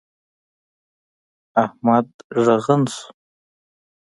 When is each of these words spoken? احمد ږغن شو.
احمد 1.63 2.07
ږغن 2.45 2.81
شو. 2.95 3.07